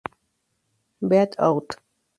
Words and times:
Beat 1.07 1.35
Out! 1.37 1.75